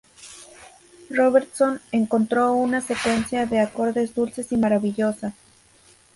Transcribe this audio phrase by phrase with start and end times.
[1.11, 5.35] Robertson encontró una secuencia de acordes dulce y maravillosa.